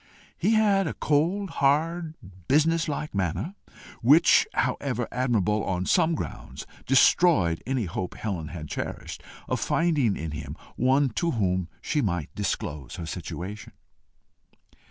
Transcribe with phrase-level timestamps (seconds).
[0.35, 2.15] He had a cold, hard,
[2.47, 3.53] business like manner,
[4.01, 10.31] which, however admirable on some grounds, destroyed any hope Helen had cherished of finding in
[10.31, 13.73] him one to whom she might disclose her situation.